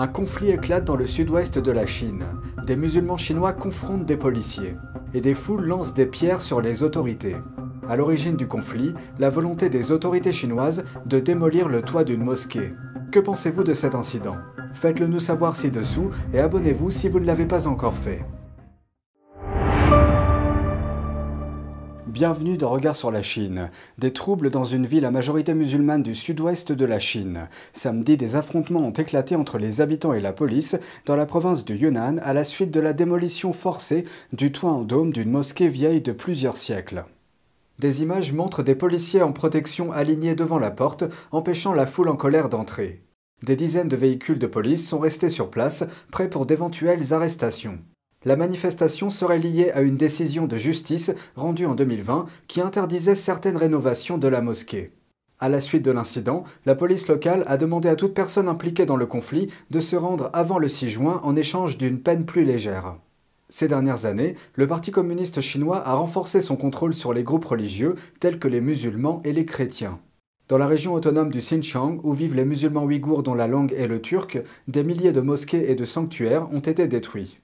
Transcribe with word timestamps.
Un 0.00 0.06
conflit 0.06 0.50
éclate 0.50 0.84
dans 0.84 0.94
le 0.94 1.08
sud-ouest 1.08 1.58
de 1.58 1.72
la 1.72 1.84
Chine. 1.84 2.22
Des 2.64 2.76
musulmans 2.76 3.16
chinois 3.16 3.52
confrontent 3.52 4.06
des 4.06 4.16
policiers. 4.16 4.76
Et 5.12 5.20
des 5.20 5.34
foules 5.34 5.66
lancent 5.66 5.92
des 5.92 6.06
pierres 6.06 6.40
sur 6.40 6.60
les 6.60 6.84
autorités. 6.84 7.34
À 7.88 7.96
l'origine 7.96 8.36
du 8.36 8.46
conflit, 8.46 8.94
la 9.18 9.28
volonté 9.28 9.68
des 9.68 9.90
autorités 9.90 10.30
chinoises 10.30 10.84
de 11.06 11.18
démolir 11.18 11.68
le 11.68 11.82
toit 11.82 12.04
d'une 12.04 12.22
mosquée. 12.22 12.74
Que 13.10 13.18
pensez-vous 13.18 13.64
de 13.64 13.74
cet 13.74 13.96
incident? 13.96 14.36
Faites-le 14.72 15.08
nous 15.08 15.18
savoir 15.18 15.56
ci-dessous 15.56 16.10
et 16.32 16.38
abonnez-vous 16.38 16.90
si 16.90 17.08
vous 17.08 17.18
ne 17.18 17.26
l'avez 17.26 17.46
pas 17.46 17.66
encore 17.66 17.96
fait. 17.96 18.24
Bienvenue 22.08 22.56
dans 22.56 22.70
Regard 22.70 22.96
sur 22.96 23.10
la 23.10 23.20
Chine. 23.20 23.68
Des 23.98 24.14
troubles 24.14 24.48
dans 24.48 24.64
une 24.64 24.86
ville 24.86 25.04
à 25.04 25.10
majorité 25.10 25.52
musulmane 25.52 26.02
du 26.02 26.14
sud-ouest 26.14 26.72
de 26.72 26.84
la 26.86 26.98
Chine. 26.98 27.48
Samedi, 27.74 28.16
des 28.16 28.34
affrontements 28.34 28.80
ont 28.80 28.92
éclaté 28.92 29.36
entre 29.36 29.58
les 29.58 29.82
habitants 29.82 30.14
et 30.14 30.20
la 30.20 30.32
police 30.32 30.78
dans 31.04 31.16
la 31.16 31.26
province 31.26 31.66
de 31.66 31.74
Yunnan 31.74 32.16
à 32.22 32.32
la 32.32 32.44
suite 32.44 32.70
de 32.70 32.80
la 32.80 32.94
démolition 32.94 33.52
forcée 33.52 34.06
du 34.32 34.52
toit 34.52 34.70
en 34.70 34.84
dôme 34.84 35.12
d'une 35.12 35.30
mosquée 35.30 35.68
vieille 35.68 36.00
de 36.00 36.12
plusieurs 36.12 36.56
siècles. 36.56 37.04
Des 37.78 38.00
images 38.00 38.32
montrent 38.32 38.62
des 38.62 38.74
policiers 38.74 39.20
en 39.20 39.32
protection 39.32 39.92
alignés 39.92 40.34
devant 40.34 40.58
la 40.58 40.70
porte, 40.70 41.04
empêchant 41.30 41.74
la 41.74 41.84
foule 41.84 42.08
en 42.08 42.16
colère 42.16 42.48
d'entrer. 42.48 43.02
Des 43.44 43.54
dizaines 43.54 43.88
de 43.88 43.96
véhicules 43.96 44.38
de 44.38 44.46
police 44.46 44.88
sont 44.88 44.98
restés 44.98 45.28
sur 45.28 45.50
place, 45.50 45.84
prêts 46.10 46.30
pour 46.30 46.46
d'éventuelles 46.46 47.12
arrestations. 47.12 47.78
La 48.28 48.36
manifestation 48.36 49.08
serait 49.08 49.38
liée 49.38 49.70
à 49.70 49.80
une 49.80 49.96
décision 49.96 50.46
de 50.46 50.58
justice 50.58 51.14
rendue 51.34 51.64
en 51.64 51.74
2020 51.74 52.26
qui 52.46 52.60
interdisait 52.60 53.14
certaines 53.14 53.56
rénovations 53.56 54.18
de 54.18 54.28
la 54.28 54.42
mosquée. 54.42 54.92
À 55.40 55.48
la 55.48 55.60
suite 55.60 55.82
de 55.82 55.92
l'incident, 55.92 56.44
la 56.66 56.74
police 56.74 57.08
locale 57.08 57.42
a 57.46 57.56
demandé 57.56 57.88
à 57.88 57.96
toute 57.96 58.12
personne 58.12 58.46
impliquée 58.46 58.84
dans 58.84 58.98
le 58.98 59.06
conflit 59.06 59.50
de 59.70 59.80
se 59.80 59.96
rendre 59.96 60.28
avant 60.34 60.58
le 60.58 60.68
6 60.68 60.90
juin 60.90 61.22
en 61.24 61.36
échange 61.36 61.78
d'une 61.78 62.02
peine 62.02 62.26
plus 62.26 62.44
légère. 62.44 62.96
Ces 63.48 63.66
dernières 63.66 64.04
années, 64.04 64.34
le 64.56 64.66
Parti 64.66 64.90
communiste 64.90 65.40
chinois 65.40 65.82
a 65.88 65.94
renforcé 65.94 66.42
son 66.42 66.56
contrôle 66.56 66.92
sur 66.92 67.14
les 67.14 67.22
groupes 67.22 67.46
religieux 67.46 67.94
tels 68.20 68.38
que 68.38 68.48
les 68.48 68.60
musulmans 68.60 69.22
et 69.24 69.32
les 69.32 69.46
chrétiens. 69.46 70.00
Dans 70.48 70.58
la 70.58 70.66
région 70.66 70.92
autonome 70.92 71.30
du 71.30 71.38
Xinjiang, 71.38 71.98
où 72.02 72.12
vivent 72.12 72.36
les 72.36 72.44
musulmans 72.44 72.84
ouïghours 72.84 73.22
dont 73.22 73.34
la 73.34 73.46
langue 73.46 73.72
est 73.72 73.86
le 73.86 74.02
turc, 74.02 74.38
des 74.66 74.84
milliers 74.84 75.12
de 75.12 75.22
mosquées 75.22 75.70
et 75.70 75.74
de 75.74 75.86
sanctuaires 75.86 76.52
ont 76.52 76.60
été 76.60 76.88
détruits. 76.88 77.38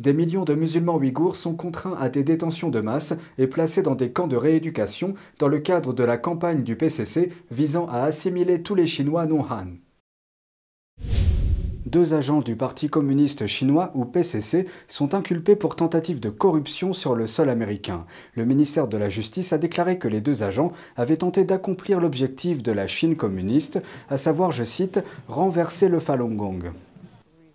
Des 0.00 0.14
millions 0.14 0.44
de 0.44 0.54
musulmans 0.54 0.96
ouïghours 0.96 1.36
sont 1.36 1.54
contraints 1.54 1.94
à 2.00 2.08
des 2.08 2.24
détentions 2.24 2.70
de 2.70 2.80
masse 2.80 3.12
et 3.36 3.46
placés 3.46 3.82
dans 3.82 3.94
des 3.94 4.12
camps 4.12 4.28
de 4.28 4.36
rééducation 4.36 5.12
dans 5.38 5.48
le 5.48 5.58
cadre 5.58 5.92
de 5.92 6.02
la 6.02 6.16
campagne 6.16 6.62
du 6.62 6.74
PCC 6.74 7.30
visant 7.50 7.86
à 7.86 8.04
assimiler 8.04 8.62
tous 8.62 8.74
les 8.74 8.86
Chinois 8.86 9.26
non 9.26 9.42
Han. 9.42 9.76
Deux 11.84 12.14
agents 12.14 12.40
du 12.40 12.56
Parti 12.56 12.88
communiste 12.88 13.46
chinois 13.46 13.90
ou 13.94 14.06
PCC 14.06 14.66
sont 14.88 15.14
inculpés 15.14 15.56
pour 15.56 15.76
tentative 15.76 16.20
de 16.20 16.30
corruption 16.30 16.94
sur 16.94 17.14
le 17.14 17.26
sol 17.26 17.50
américain. 17.50 18.06
Le 18.34 18.46
ministère 18.46 18.88
de 18.88 18.96
la 18.96 19.10
Justice 19.10 19.52
a 19.52 19.58
déclaré 19.58 19.98
que 19.98 20.08
les 20.08 20.22
deux 20.22 20.42
agents 20.42 20.72
avaient 20.96 21.18
tenté 21.18 21.44
d'accomplir 21.44 22.00
l'objectif 22.00 22.62
de 22.62 22.72
la 22.72 22.86
Chine 22.86 23.16
communiste, 23.16 23.82
à 24.08 24.16
savoir, 24.16 24.50
je 24.50 24.64
cite, 24.64 25.00
renverser 25.28 25.88
le 25.88 25.98
Falun 25.98 26.36
Gong. 26.36 26.72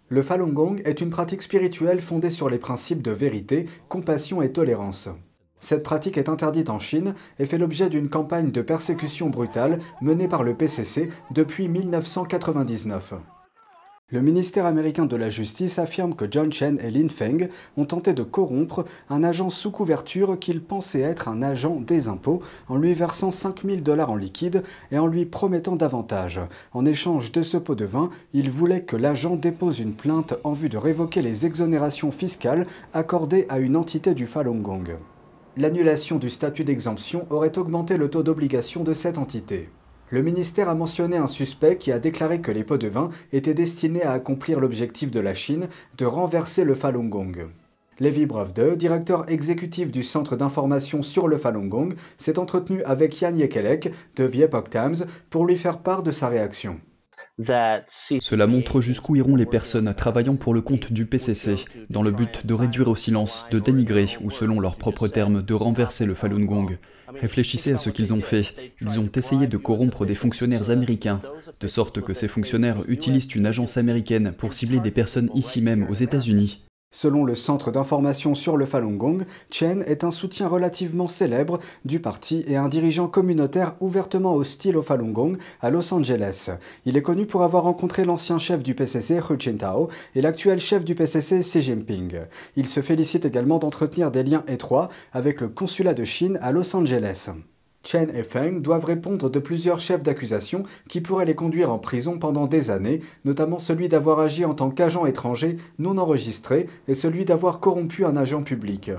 Le 0.08 0.22
Falun 0.22 0.50
Gong 0.50 0.76
est 0.86 1.02
une 1.02 1.10
pratique 1.10 1.42
spirituelle 1.42 2.00
fondée 2.00 2.30
sur 2.30 2.48
les 2.48 2.60
principes 2.60 3.02
de 3.02 3.12
vérité, 3.12 3.66
compassion 3.90 4.44
et 4.44 4.52
tolérance. 4.52 5.10
Cette 5.60 5.82
pratique 5.82 6.20
est 6.20 6.30
interdite 6.30 6.70
en 6.70 6.78
Chine 6.78 7.16
et 7.40 7.46
fait 7.46 7.58
l'objet 7.58 7.90
d'une 7.90 8.08
campagne 8.08 8.52
de 8.52 8.62
persécution 8.62 9.32
brutale 9.32 9.80
menée 10.02 10.28
par 10.28 10.44
le 10.44 10.54
PCC 10.54 11.10
depuis 11.32 11.68
1999. 11.68 13.16
Le 14.12 14.22
ministère 14.22 14.68
américain 14.68 15.08
de 15.08 15.16
la 15.16 15.32
Justice 15.32 15.80
affirme 15.80 16.14
que 16.14 16.28
John 16.30 16.54
Chen 16.54 16.78
et 16.80 16.92
Lin 16.92 17.10
Feng 17.10 17.50
ont 17.76 17.86
tenté 17.86 18.14
de 18.14 18.22
corrompre 18.22 18.86
un 19.10 19.24
agent 19.24 19.50
sous 19.50 19.72
couverture 19.72 20.38
qu'ils 20.38 20.62
pensaient 20.62 21.02
être 21.02 21.28
un 21.28 21.42
agent 21.42 21.82
des 21.82 22.08
impôts 22.08 22.44
en 22.68 22.78
lui 22.78 22.94
versant 22.94 23.32
5000 23.32 23.82
dollars 23.82 24.12
en 24.12 24.16
liquide 24.16 24.62
et 24.92 25.00
en 25.00 25.08
lui 25.08 25.26
promettant 25.26 25.76
davantage. 25.76 26.40
En 26.72 26.86
échange 26.86 27.32
de 27.32 27.42
ce 27.42 27.58
pot 27.58 27.74
de 27.74 27.86
vin, 27.86 28.12
ils 28.32 28.52
voulaient 28.52 28.84
que 28.84 28.96
l'agent 28.96 29.38
dépose 29.38 29.80
une 29.80 29.96
plainte 29.96 30.36
en 30.44 30.52
vue 30.52 30.70
de 30.70 30.78
révoquer 30.78 31.24
les 31.24 31.48
exonérations 31.48 32.12
fiscales 32.12 32.68
accordées 32.94 33.48
à 33.50 33.58
une 33.58 33.76
entité 33.76 34.14
du 34.14 34.28
Falun 34.28 34.60
Gong. 34.60 34.98
L'annulation 35.58 36.20
du 36.20 36.30
statut 36.30 36.64
d'exemption 36.64 37.26
aurait 37.32 37.58
augmenté 37.58 37.98
le 37.98 38.12
taux 38.12 38.22
d'obligation 38.22 38.84
de 38.84 38.94
cette 38.94 39.18
entité. 39.18 39.68
Le 40.12 40.22
ministère 40.22 40.70
a 40.70 40.76
mentionné 40.76 41.18
un 41.18 41.26
suspect 41.26 41.78
qui 41.78 41.92
a 41.92 41.98
déclaré 41.98 42.40
que 42.40 42.52
les 42.52 42.64
pots 42.64 42.78
de 42.78 42.88
vin 42.88 43.10
étaient 43.34 43.56
destinés 43.56 44.04
à 44.04 44.12
accomplir 44.12 44.60
l'objectif 44.60 45.10
de 45.10 45.20
la 45.20 45.34
Chine 45.34 45.68
de 45.98 46.06
renverser 46.06 46.64
le 46.64 46.76
Falun 46.76 47.06
Gong. 47.06 47.48
Levi 48.00 48.28
Bravde, 48.28 48.76
directeur 48.78 49.28
exécutif 49.32 49.92
du 49.92 50.04
Centre 50.04 50.36
d'information 50.36 51.02
sur 51.02 51.28
le 51.28 51.38
Falun 51.38 51.66
Gong, 51.66 51.96
s'est 52.18 52.38
entretenu 52.38 52.84
avec 52.84 53.20
Yan 53.20 53.36
Yekelek 53.36 53.92
de 54.16 54.28
The 54.28 54.36
Epoch 54.42 54.70
Times 54.70 55.08
pour 55.32 55.48
lui 55.48 55.56
faire 55.56 55.80
part 55.80 56.04
de 56.04 56.12
sa 56.12 56.28
réaction. 56.28 56.80
Cela 57.40 58.48
montre 58.48 58.82
jusqu'où 58.82 59.16
iront 59.16 59.36
les 59.36 59.46
personnes 59.46 59.94
travaillant 59.96 60.36
pour 60.36 60.54
le 60.54 60.62
compte 60.62 60.94
du 60.94 61.06
PCC, 61.06 61.56
dans 61.90 62.04
le 62.04 62.12
but 62.12 62.46
de 62.46 62.54
réduire 62.54 62.90
au 62.90 62.96
silence, 62.96 63.46
de 63.50 63.60
dénigrer 63.60 64.08
ou 64.22 64.30
selon 64.30 64.60
leurs 64.60 64.78
propres 64.78 65.08
termes, 65.08 65.42
de 65.42 65.54
renverser 65.54 66.06
le 66.06 66.14
Falun 66.14 66.46
Gong. 66.46 66.78
Réfléchissez 67.22 67.74
à 67.74 67.78
ce 67.78 67.90
qu'ils 67.90 68.14
ont 68.14 68.22
fait. 68.22 68.54
Ils 68.82 69.00
ont 69.00 69.10
essayé 69.16 69.48
de 69.48 69.58
corrompre 69.58 70.06
des 70.06 70.16
fonctionnaires 70.16 70.70
américains, 70.70 71.22
de 71.60 71.68
sorte 71.68 72.02
que 72.02 72.14
ces 72.14 72.28
fonctionnaires 72.28 72.84
utilisent 72.88 73.34
une 73.34 73.46
agence 73.46 73.78
américaine 73.78 74.34
pour 74.38 74.54
cibler 74.54 74.80
des 74.80 74.92
personnes 74.92 75.30
ici 75.36 75.62
même 75.62 75.88
aux 75.90 75.94
États-Unis. 75.94 76.65
Selon 76.96 77.26
le 77.26 77.36
Centre 77.36 77.72
d'information 77.72 78.36
sur 78.36 78.56
le 78.56 78.66
Falun 78.66 78.94
Gong, 78.94 79.26
Chen 79.50 79.84
est 79.86 80.06
un 80.06 80.12
soutien 80.12 80.48
relativement 80.48 81.10
célèbre 81.10 81.60
du 81.84 82.00
parti 82.00 82.46
et 82.48 82.56
un 82.56 82.70
dirigeant 82.70 83.10
communautaire 83.10 83.76
ouvertement 83.82 84.34
hostile 84.34 84.78
au 84.78 84.82
Falun 84.82 85.10
Gong 85.10 85.34
à 85.62 85.72
Los 85.72 85.94
Angeles. 85.94 86.52
Il 86.86 86.96
est 86.96 87.02
connu 87.02 87.26
pour 87.26 87.44
avoir 87.44 87.64
rencontré 87.64 88.06
l'ancien 88.06 88.38
chef 88.38 88.64
du 88.64 88.76
PCC 88.76 89.16
Hu 89.16 89.36
Jintao 89.38 89.90
et 90.16 90.22
l'actuel 90.22 90.62
chef 90.62 90.86
du 90.86 90.96
PCC 90.96 91.42
Xi 91.42 91.62
Jinping. 91.62 92.14
Il 92.56 92.66
se 92.66 92.80
félicite 92.80 93.26
également 93.26 93.60
d'entretenir 93.60 94.10
des 94.10 94.24
liens 94.24 94.46
étroits 94.48 94.88
avec 95.12 95.42
le 95.42 95.50
consulat 95.50 95.96
de 95.96 96.06
Chine 96.06 96.40
à 96.42 96.54
Los 96.54 96.74
Angeles. 96.78 97.30
Chen 97.86 98.12
et 98.14 98.24
Feng 98.24 98.62
doivent 98.62 98.86
répondre 98.86 99.30
de 99.30 99.40
plusieurs 99.40 99.80
chefs 99.80 100.04
d'accusation 100.04 100.64
qui 100.90 101.02
pourraient 101.02 101.26
les 101.26 101.36
conduire 101.36 101.72
en 101.72 101.78
prison 101.78 102.18
pendant 102.18 102.48
des 102.48 102.72
années, 102.72 103.00
notamment 103.24 103.60
celui 103.60 103.88
d'avoir 103.88 104.20
agi 104.20 104.44
en 104.44 104.54
tant 104.54 104.72
qu'agent 104.72 105.06
étranger 105.06 105.58
non 105.80 105.98
enregistré 105.98 106.68
et 106.88 106.96
celui 106.96 107.26
d'avoir 107.26 107.60
corrompu 107.60 108.04
un 108.04 108.18
agent 108.18 108.44
public. 108.44 108.92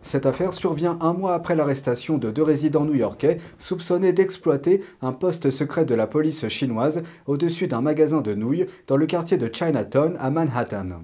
Cette 0.00 0.26
affaire 0.26 0.54
survient 0.54 0.96
un 1.00 1.12
mois 1.12 1.34
après 1.34 1.56
l'arrestation 1.56 2.18
de 2.18 2.30
deux 2.30 2.42
résidents 2.42 2.84
new-yorkais 2.84 3.38
soupçonnés 3.58 4.12
d'exploiter 4.12 4.80
un 5.02 5.12
poste 5.12 5.50
secret 5.50 5.84
de 5.84 5.94
la 5.94 6.06
police 6.06 6.46
chinoise 6.48 7.02
au-dessus 7.26 7.66
d'un 7.66 7.80
magasin 7.80 8.20
de 8.20 8.34
nouilles 8.34 8.66
dans 8.86 8.96
le 8.96 9.06
quartier 9.06 9.36
de 9.36 9.50
Chinatown 9.52 10.16
à 10.20 10.30
Manhattan. 10.30 11.02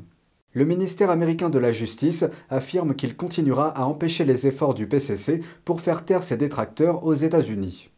Le 0.56 0.64
ministère 0.64 1.10
américain 1.10 1.50
de 1.50 1.58
la 1.58 1.72
Justice 1.72 2.24
affirme 2.48 2.94
qu'il 2.94 3.16
continuera 3.16 3.70
à 3.70 3.86
empêcher 3.86 4.24
les 4.24 4.46
efforts 4.46 4.74
du 4.74 4.86
PCC 4.86 5.40
pour 5.64 5.80
faire 5.80 6.04
taire 6.04 6.22
ses 6.22 6.36
détracteurs 6.36 7.04
aux 7.04 7.12
États-Unis. 7.12 7.90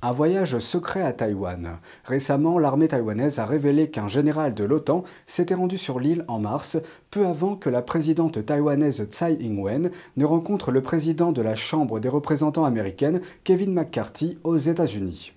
Un 0.00 0.12
voyage 0.12 0.58
secret 0.60 1.02
à 1.02 1.12
Taïwan. 1.12 1.78
Récemment, 2.04 2.58
l'armée 2.58 2.88
taïwanaise 2.88 3.38
a 3.38 3.44
révélé 3.44 3.90
qu'un 3.90 4.08
général 4.08 4.54
de 4.54 4.64
l'OTAN 4.64 5.02
s'était 5.26 5.56
rendu 5.56 5.76
sur 5.76 6.00
l'île 6.00 6.24
en 6.26 6.38
mars, 6.38 6.78
peu 7.10 7.26
avant 7.26 7.56
que 7.56 7.68
la 7.68 7.82
présidente 7.82 8.46
taïwanaise 8.46 9.04
Tsai 9.10 9.36
Ing-wen 9.40 9.90
ne 10.16 10.24
rencontre 10.24 10.70
le 10.70 10.80
président 10.80 11.32
de 11.32 11.42
la 11.42 11.56
Chambre 11.56 12.00
des 12.00 12.08
représentants 12.08 12.64
américaine, 12.64 13.20
Kevin 13.44 13.74
McCarthy, 13.74 14.38
aux 14.44 14.56
États-Unis. 14.56 15.34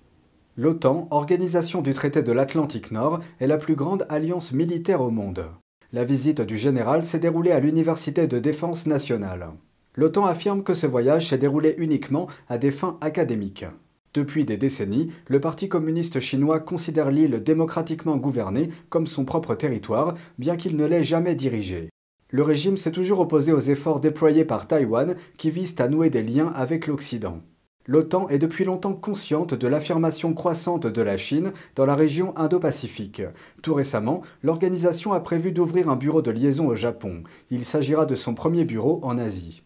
L'OTAN, 0.58 1.08
organisation 1.12 1.82
du 1.82 1.94
traité 1.94 2.24
de 2.24 2.32
l'Atlantique 2.34 2.92
Nord, 2.92 3.22
est 3.40 3.48
la 3.48 3.56
plus 3.56 3.76
grande 3.76 4.06
alliance 4.10 4.52
militaire 4.52 5.02
au 5.02 5.10
monde. 5.10 5.46
La 5.94 6.04
visite 6.04 6.42
du 6.42 6.58
général 6.58 7.04
s'est 7.04 7.20
déroulée 7.20 7.52
à 7.52 7.62
l'Université 7.62 8.28
de 8.28 8.38
défense 8.38 8.86
nationale. 8.86 9.48
L'OTAN 9.96 10.26
affirme 10.26 10.64
que 10.64 10.74
ce 10.74 10.88
voyage 10.88 11.30
s'est 11.30 11.38
déroulé 11.38 11.76
uniquement 11.78 12.28
à 12.50 12.58
des 12.58 12.72
fins 12.72 12.98
académiques. 13.00 13.66
Depuis 14.14 14.44
des 14.44 14.58
décennies, 14.58 15.10
le 15.30 15.40
Parti 15.40 15.70
communiste 15.70 16.20
chinois 16.20 16.60
considère 16.60 17.12
l'île 17.12 17.42
démocratiquement 17.42 18.18
gouvernée 18.18 18.70
comme 18.90 19.08
son 19.08 19.24
propre 19.24 19.56
territoire, 19.56 20.16
bien 20.38 20.58
qu'il 20.58 20.76
ne 20.76 20.86
l'ait 20.86 21.04
jamais 21.04 21.36
dirigé. 21.36 21.90
Le 22.30 22.44
régime 22.44 22.76
s'est 22.76 22.92
toujours 22.92 23.22
opposé 23.22 23.54
aux 23.54 23.60
efforts 23.60 24.02
déployés 24.02 24.44
par 24.44 24.68
Taïwan 24.68 25.16
qui 25.38 25.50
visent 25.50 25.80
à 25.80 25.88
nouer 25.88 26.10
des 26.10 26.24
liens 26.24 26.52
avec 26.54 26.88
l'Occident. 26.88 27.40
L'OTAN 27.88 28.28
est 28.30 28.38
depuis 28.38 28.64
longtemps 28.64 28.94
consciente 28.94 29.54
de 29.54 29.68
l'affirmation 29.68 30.34
croissante 30.34 30.86
de 30.86 31.02
la 31.02 31.18
Chine 31.18 31.52
dans 31.76 31.86
la 31.86 31.96
région 31.96 32.38
Indo-Pacifique. 32.38 33.24
Tout 33.64 33.74
récemment, 33.74 34.22
l'organisation 34.44 35.14
a 35.14 35.20
prévu 35.20 35.52
d'ouvrir 35.52 35.90
un 35.90 35.96
bureau 35.96 36.22
de 36.22 36.32
liaison 36.32 36.68
au 36.68 36.76
Japon. 36.76 37.24
Il 37.50 37.66
s'agira 37.66 38.06
de 38.06 38.16
son 38.16 38.34
premier 38.34 38.66
bureau 38.66 39.00
en 39.04 39.18
Asie. 39.18 39.64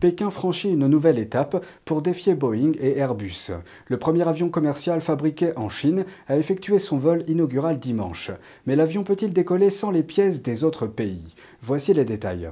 Pékin 0.00 0.30
franchit 0.30 0.70
une 0.70 0.86
nouvelle 0.86 1.18
étape 1.18 1.64
pour 1.84 2.02
défier 2.02 2.34
Boeing 2.34 2.72
et 2.80 2.98
Airbus. 2.98 3.50
Le 3.86 3.98
premier 3.98 4.26
avion 4.28 4.48
commercial 4.48 5.00
fabriqué 5.00 5.50
en 5.56 5.68
Chine 5.68 6.04
a 6.28 6.36
effectué 6.36 6.78
son 6.78 6.98
vol 6.98 7.24
inaugural 7.26 7.78
dimanche. 7.78 8.30
Mais 8.66 8.76
l'avion 8.76 9.02
peut-il 9.02 9.32
décoller 9.32 9.70
sans 9.70 9.90
les 9.90 10.04
pièces 10.04 10.42
des 10.42 10.62
autres 10.62 10.86
pays? 10.86 11.34
Voici 11.62 11.94
les 11.94 12.04
détails. 12.04 12.50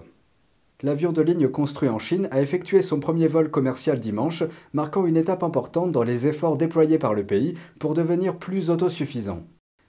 L'avion 0.83 1.11
de 1.13 1.23
ligne 1.23 1.49
construit 1.49 1.89
en 1.89 1.99
Chine 1.99 2.29
a 2.31 2.43
effectué 2.43 2.83
son 2.83 3.01
premier 3.01 3.29
vol 3.29 3.51
commercial 3.51 3.99
dimanche, 3.99 4.45
marquant 4.75 5.07
une 5.07 5.17
étape 5.17 5.43
importante 5.43 5.91
dans 5.91 6.03
les 6.03 6.27
efforts 6.27 6.59
déployés 6.59 6.99
par 6.99 7.15
le 7.15 7.25
pays 7.25 7.55
pour 7.79 7.95
devenir 7.95 8.37
plus 8.37 8.69
autosuffisant. 8.69 9.43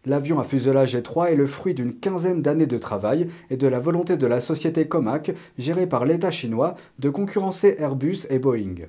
L'avion 0.06 0.40
à 0.40 0.46
fuselage 0.46 0.96
étroit 0.96 1.32
est 1.32 1.36
le 1.36 1.46
fruit 1.46 1.74
d'une 1.74 1.94
quinzaine 1.94 2.42
d'années 2.42 2.68
de 2.68 2.78
travail 2.78 3.28
et 3.50 3.58
de 3.58 3.68
la 3.68 3.80
volonté 3.80 4.16
de 4.16 4.28
la 4.28 4.40
société 4.40 4.88
Comac, 4.88 5.34
gérée 5.58 5.88
par 5.88 6.06
l'État 6.06 6.32
chinois, 6.32 6.76
de 7.00 7.10
concurrencer 7.10 7.76
Airbus 7.80 8.26
et 8.30 8.40
Boeing. 8.40 8.88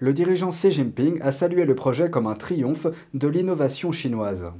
Le 0.00 0.12
dirigeant 0.12 0.50
Xi 0.50 0.72
Jinping 0.72 1.20
a 1.22 1.30
salué 1.30 1.64
le 1.64 1.76
projet 1.76 2.10
comme 2.10 2.26
un 2.26 2.34
triomphe 2.34 2.88
de 3.14 3.28
l'innovation 3.28 3.92
chinoise. 3.92 4.52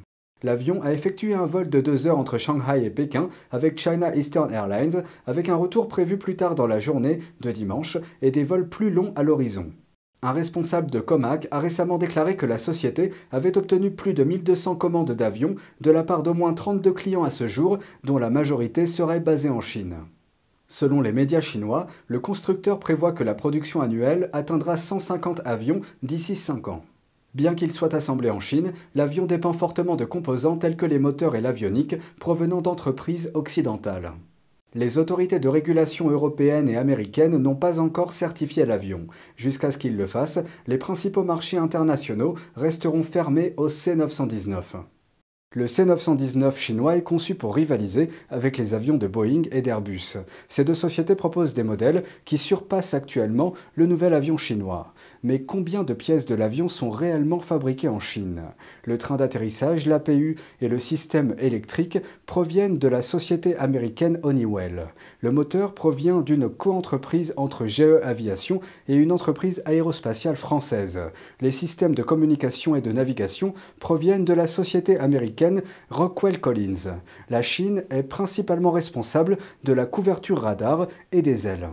L'avion 0.42 0.82
a 0.82 0.92
effectué 0.92 1.32
un 1.32 1.46
vol 1.46 1.70
de 1.70 1.80
deux 1.80 2.06
heures 2.06 2.18
entre 2.18 2.36
Shanghai 2.36 2.84
et 2.84 2.90
Pékin 2.90 3.30
avec 3.50 3.78
China 3.78 4.14
Eastern 4.14 4.52
Airlines, 4.52 5.02
avec 5.26 5.48
un 5.48 5.56
retour 5.56 5.88
prévu 5.88 6.18
plus 6.18 6.36
tard 6.36 6.54
dans 6.54 6.66
la 6.66 6.78
journée 6.78 7.20
de 7.40 7.50
dimanche 7.50 7.96
et 8.20 8.30
des 8.30 8.44
vols 8.44 8.68
plus 8.68 8.90
longs 8.90 9.14
à 9.16 9.22
l'horizon. 9.22 9.72
Un 10.22 10.32
responsable 10.32 10.90
de 10.90 11.00
Comac 11.00 11.48
a 11.50 11.58
récemment 11.58 11.98
déclaré 11.98 12.36
que 12.36 12.46
la 12.46 12.58
société 12.58 13.12
avait 13.30 13.56
obtenu 13.56 13.90
plus 13.90 14.12
de 14.12 14.24
1200 14.24 14.76
commandes 14.76 15.12
d'avions 15.12 15.54
de 15.80 15.90
la 15.90 16.02
part 16.02 16.22
d'au 16.22 16.34
moins 16.34 16.52
32 16.52 16.92
clients 16.92 17.22
à 17.22 17.30
ce 17.30 17.46
jour, 17.46 17.78
dont 18.04 18.18
la 18.18 18.28
majorité 18.28 18.84
serait 18.86 19.20
basée 19.20 19.50
en 19.50 19.60
Chine. 19.60 19.96
Selon 20.68 21.00
les 21.00 21.12
médias 21.12 21.40
chinois, 21.40 21.86
le 22.08 22.18
constructeur 22.18 22.78
prévoit 22.78 23.12
que 23.12 23.24
la 23.24 23.34
production 23.34 23.80
annuelle 23.80 24.28
atteindra 24.32 24.76
150 24.76 25.42
avions 25.44 25.80
d'ici 26.02 26.34
5 26.34 26.68
ans. 26.68 26.84
Bien 27.36 27.54
qu'il 27.54 27.70
soit 27.70 27.92
assemblé 27.92 28.30
en 28.30 28.40
Chine, 28.40 28.72
l'avion 28.94 29.26
dépend 29.26 29.52
fortement 29.52 29.94
de 29.94 30.06
composants 30.06 30.56
tels 30.56 30.74
que 30.74 30.86
les 30.86 30.98
moteurs 30.98 31.36
et 31.36 31.42
l'avionique 31.42 31.94
provenant 32.18 32.62
d'entreprises 32.62 33.30
occidentales. 33.34 34.12
Les 34.72 34.96
autorités 34.96 35.38
de 35.38 35.48
régulation 35.48 36.08
européennes 36.08 36.70
et 36.70 36.78
américaines 36.78 37.36
n'ont 37.36 37.54
pas 37.54 37.78
encore 37.78 38.14
certifié 38.14 38.64
l'avion. 38.64 39.06
Jusqu'à 39.36 39.70
ce 39.70 39.76
qu'ils 39.76 39.98
le 39.98 40.06
fassent, 40.06 40.40
les 40.66 40.78
principaux 40.78 41.24
marchés 41.24 41.58
internationaux 41.58 42.36
resteront 42.54 43.02
fermés 43.02 43.52
au 43.58 43.68
C919. 43.68 44.62
Le 45.52 45.64
C919 45.64 46.54
chinois 46.56 46.96
est 46.96 47.02
conçu 47.02 47.34
pour 47.34 47.54
rivaliser 47.54 48.10
avec 48.28 48.58
les 48.58 48.75
avions 48.75 48.98
de 48.98 49.06
Boeing 49.06 49.43
et 49.52 49.62
d'Airbus. 49.62 50.19
Ces 50.48 50.64
deux 50.64 50.75
sociétés 50.75 51.14
proposent 51.14 51.54
des 51.54 51.62
modèles 51.62 52.02
qui 52.26 52.37
surpassent 52.37 52.93
actuellement 52.93 53.54
le 53.75 53.87
nouvel 53.87 54.12
avion 54.12 54.37
chinois. 54.37 54.93
Mais 55.22 55.40
combien 55.40 55.82
de 55.82 55.94
pièces 55.94 56.26
de 56.26 56.34
l'avion 56.34 56.69
sont 56.69 56.90
réellement 56.90 57.40
fabriquées 57.40 57.88
en 57.88 58.00
Chine? 58.00 58.43
Le 58.84 58.98
train 58.98 59.16
d'atterrissage, 59.16 59.87
l'APU 59.87 60.37
et 60.60 60.69
le 60.69 60.78
système 60.78 61.34
électrique 61.38 62.00
proviennent 62.26 62.78
de 62.78 62.88
la 62.88 63.00
société 63.00 63.56
américaine 63.56 64.19
Honeywell. 64.25 64.88
Le 65.20 65.32
moteur 65.32 65.75
provient 65.75 66.20
d'une 66.20 66.50
coentreprise 66.50 67.32
entre 67.38 67.64
GE 67.66 68.02
Aviation 68.02 68.60
et 68.88 68.96
une 68.96 69.12
entreprise 69.12 69.62
aérospatiale 69.64 70.37
française. 70.37 71.00
Les 71.40 71.50
systèmes 71.50 71.94
de 71.94 72.02
communication 72.02 72.76
et 72.76 72.82
de 72.82 72.92
navigation 72.92 73.54
proviennent 73.81 74.26
de 74.26 74.34
la 74.34 74.46
société 74.46 74.99
américaine 74.99 75.35
Rockwell 75.90 76.40
Collins. 76.40 76.98
La 77.28 77.42
Chine 77.42 77.84
est 77.90 78.02
principalement 78.02 78.70
responsable 78.70 79.38
de 79.64 79.72
la 79.72 79.86
couverture 79.86 80.40
radar 80.40 80.86
et 81.12 81.22
des 81.22 81.46
ailes. 81.46 81.68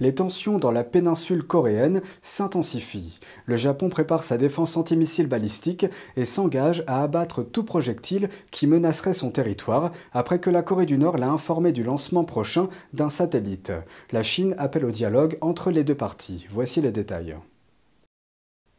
Les 0.00 0.14
tensions 0.14 0.58
dans 0.58 0.70
la 0.70 0.84
péninsule 0.84 1.42
coréenne 1.42 2.02
s'intensifient. 2.22 3.18
Le 3.46 3.56
Japon 3.56 3.88
prépare 3.88 4.22
sa 4.22 4.38
défense 4.38 4.76
antimissile 4.76 5.26
balistique 5.26 5.86
et 6.16 6.24
s'engage 6.24 6.84
à 6.86 7.02
abattre 7.02 7.42
tout 7.42 7.64
projectile 7.64 8.28
qui 8.52 8.68
menacerait 8.68 9.12
son 9.12 9.30
territoire 9.30 9.90
après 10.12 10.38
que 10.38 10.50
la 10.50 10.62
Corée 10.62 10.86
du 10.86 10.98
Nord 10.98 11.18
l'a 11.18 11.30
informé 11.30 11.72
du 11.72 11.82
lancement 11.82 12.24
prochain 12.24 12.68
d'un 12.92 13.10
satellite. 13.10 13.72
La 14.12 14.22
Chine 14.22 14.54
appelle 14.58 14.84
au 14.84 14.92
dialogue 14.92 15.36
entre 15.40 15.70
les 15.72 15.82
deux 15.82 15.96
parties. 15.96 16.46
Voici 16.50 16.80
les 16.80 16.92
détails. 16.92 17.36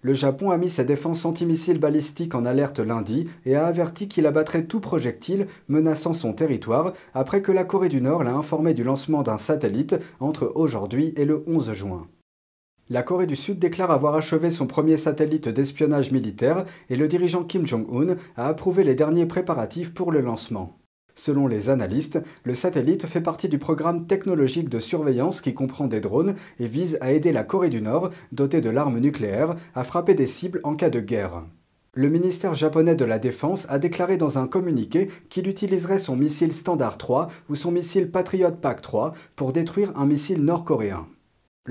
Le 0.02 0.14
Japon 0.14 0.50
a 0.50 0.58
mis 0.58 0.70
sa 0.70 0.86
défense 0.86 1.26
antimissile 1.26 1.78
balistique 1.78 2.34
en 2.34 2.46
alerte 2.46 2.80
lundi 2.80 3.28
et 3.46 3.56
a 3.56 3.66
averti 3.66 4.08
qu'il 4.08 4.28
abattrait 4.28 4.64
tout 4.64 4.80
projectile 4.80 5.48
menaçant 5.68 6.14
son 6.14 6.32
territoire 6.32 6.94
après 7.14 7.42
que 7.42 7.52
la 7.52 7.66
Corée 7.66 7.90
du 7.90 8.02
Nord 8.02 8.24
l'a 8.24 8.34
informé 8.34 8.74
du 8.74 8.86
lancement 8.86 9.24
d'un 9.24 9.38
satellite 9.38 9.98
entre 10.22 10.54
aujourd'hui 10.56 11.14
et 11.18 11.26
le 11.26 11.44
11 11.48 11.74
juin. 11.74 12.08
La 12.90 13.04
Corée 13.04 13.28
du 13.28 13.36
Sud 13.36 13.60
déclare 13.60 13.92
avoir 13.92 14.16
achevé 14.16 14.50
son 14.50 14.68
premier 14.68 14.96
satellite 14.96 15.50
d'espionnage 15.50 16.12
militaire 16.12 16.64
et 16.90 16.96
le 16.96 17.10
dirigeant 17.10 17.44
Kim 17.44 17.68
Jong-un 17.68 18.16
a 18.38 18.48
approuvé 18.48 18.86
les 18.86 18.96
derniers 18.96 19.26
préparatifs 19.26 19.94
pour 19.94 20.14
le 20.14 20.22
lancement. 20.22 20.79
Selon 21.16 21.48
les 21.48 21.70
analystes, 21.70 22.20
le 22.44 22.54
satellite 22.54 23.06
fait 23.06 23.22
partie 23.22 23.50
du 23.50 23.58
programme 23.58 24.08
technologique 24.08 24.70
de 24.70 24.80
surveillance 24.80 25.42
qui 25.42 25.54
comprend 25.54 25.88
des 25.88 26.00
drones 26.00 26.36
et 26.60 26.68
vise 26.68 26.98
à 27.02 27.12
aider 27.12 27.32
la 27.32 27.44
Corée 27.44 27.70
du 27.70 27.82
Nord, 27.82 28.10
dotée 28.32 28.62
de 28.62 28.70
l'arme 28.70 29.00
nucléaire, 29.00 29.56
à 29.76 29.84
frapper 29.84 30.14
des 30.14 30.28
cibles 30.28 30.62
en 30.64 30.76
cas 30.76 30.90
de 30.90 31.00
guerre. 31.00 31.44
Le 31.94 32.08
ministère 32.08 32.54
japonais 32.54 32.96
de 32.96 33.04
la 33.04 33.20
Défense 33.20 33.66
a 33.70 33.80
déclaré 33.80 34.18
dans 34.18 34.38
un 34.38 34.48
communiqué 34.48 35.10
qu'il 35.30 35.48
utiliserait 35.48 36.00
son 36.00 36.16
missile 36.16 36.54
Standard 36.54 36.98
3 36.98 37.28
ou 37.50 37.56
son 37.56 37.72
missile 37.72 38.12
Patriot 38.12 38.52
Pack 38.52 38.82
3 38.82 39.14
pour 39.36 39.54
détruire 39.54 39.92
un 39.98 40.06
missile 40.06 40.44
nord-coréen. 40.44 41.08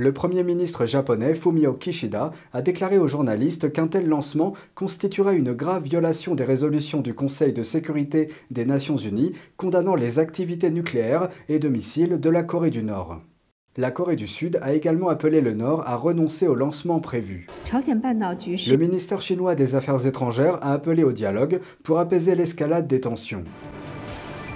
Le 0.00 0.12
Premier 0.12 0.45
ministre 0.45 0.87
japonais 0.87 1.35
Fumio 1.35 1.73
Kishida 1.73 2.31
a 2.53 2.62
déclaré 2.62 2.99
aux 2.99 3.09
journalistes 3.09 3.73
qu'un 3.73 3.89
tel 3.89 4.06
lancement 4.06 4.53
constituerait 4.77 5.37
une 5.37 5.53
grave 5.53 5.83
violation 5.83 6.37
des 6.37 6.45
résolutions 6.45 7.00
du 7.00 7.15
Conseil 7.15 7.53
de 7.53 7.65
sécurité 7.65 8.29
des 8.53 8.65
Nations 8.65 8.97
Unies 8.97 9.33
condamnant 9.56 9.97
les 9.97 10.21
activités 10.21 10.71
nucléaires 10.71 11.29
et 11.49 11.59
de 11.59 11.69
missiles 11.69 12.21
de 12.21 12.31
la 12.31 12.45
Corée 12.45 12.71
du 12.71 12.85
Nord. 12.85 13.23
La 13.77 13.91
Corée 13.91 14.15
du 14.15 14.29
Sud 14.29 14.61
a 14.62 14.73
également 14.73 15.09
appelé 15.09 15.41
le 15.41 15.53
Nord 15.53 15.83
à 15.85 15.97
renoncer 15.97 16.47
au 16.47 16.55
lancement 16.55 17.00
prévu. 17.00 17.49
Le 17.73 18.77
ministère 18.77 19.21
chinois 19.21 19.56
des 19.56 19.75
Affaires 19.75 20.06
étrangères 20.06 20.62
a 20.62 20.75
appelé 20.75 21.03
au 21.03 21.11
dialogue 21.11 21.59
pour 21.83 21.99
apaiser 21.99 22.37
l'escalade 22.37 22.87
des 22.87 23.00
tensions. 23.00 23.43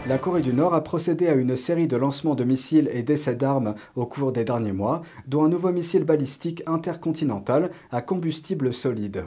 La 0.04 0.18
Corée 0.18 0.42
du 0.42 0.52
Nord 0.52 0.74
a 0.74 0.82
procédé 0.82 1.28
à 1.28 1.34
une 1.34 1.54
série 1.54 1.86
de 1.86 1.96
lancements 1.96 2.34
de 2.34 2.42
missiles 2.42 2.90
et 2.92 3.04
d'essais 3.04 3.36
d'armes 3.36 3.76
au 3.94 4.04
cours 4.04 4.32
des 4.32 4.44
derniers 4.44 4.72
mois, 4.72 5.02
dont 5.28 5.44
un 5.44 5.48
nouveau 5.48 5.70
missile 5.70 6.02
balistique 6.02 6.64
intercontinental 6.66 7.70
à 7.92 8.02
combustible 8.02 8.72
solide. 8.72 9.24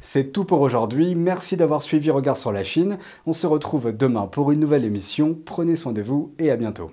C'est 0.00 0.32
tout 0.32 0.44
pour 0.44 0.60
aujourd'hui, 0.60 1.14
merci 1.14 1.56
d'avoir 1.56 1.82
suivi 1.82 2.10
Regard 2.10 2.36
sur 2.36 2.50
la 2.50 2.64
Chine. 2.64 2.98
On 3.24 3.32
se 3.32 3.46
retrouve 3.46 3.96
demain 3.96 4.26
pour 4.26 4.50
une 4.50 4.58
nouvelle 4.58 4.84
émission, 4.84 5.38
prenez 5.44 5.76
soin 5.76 5.92
de 5.92 6.02
vous 6.02 6.34
et 6.40 6.50
à 6.50 6.56
bientôt. 6.56 6.90